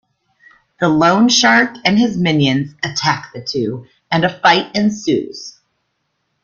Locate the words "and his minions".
1.85-2.73